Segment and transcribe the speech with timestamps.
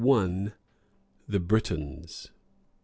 [1.29, 2.31] THE BRITONS.